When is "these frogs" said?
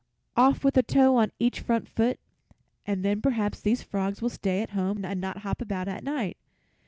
3.61-4.19